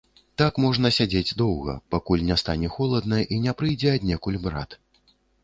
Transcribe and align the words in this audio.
Так 0.41 0.53
можна 0.63 0.89
сядзець 0.95 1.35
доўга, 1.41 1.75
пакуль 1.97 2.23
не 2.31 2.39
стане 2.43 2.73
холадна 2.77 3.21
і 3.37 3.41
не 3.45 3.55
прыйдзе 3.61 3.95
аднекуль 4.01 4.41
брат. 4.49 4.69